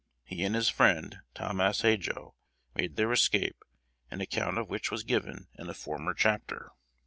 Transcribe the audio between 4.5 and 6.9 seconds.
of which was given in a former chapter.